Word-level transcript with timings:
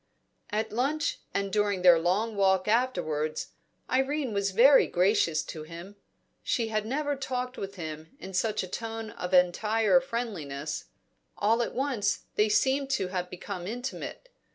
At 0.49 0.71
lunch 0.71 1.19
and 1.31 1.53
during 1.53 1.83
their 1.83 1.99
long 1.99 2.35
walk 2.35 2.67
afterwards, 2.67 3.49
Irene 3.87 4.33
was 4.33 4.49
very 4.49 4.87
gracious 4.87 5.43
to 5.43 5.61
him. 5.61 5.95
She 6.41 6.69
had 6.69 6.87
never 6.87 7.15
talked 7.15 7.55
with 7.55 7.75
him 7.75 8.15
in 8.19 8.33
such 8.33 8.63
a 8.63 8.67
tone 8.67 9.11
of 9.11 9.31
entire 9.31 9.99
friendliness; 10.01 10.85
all 11.37 11.61
at 11.61 11.75
once 11.75 12.21
they 12.33 12.49
seemed 12.49 12.89
to 12.89 13.09
have 13.09 13.29
become 13.29 13.67
intimate. 13.67 14.29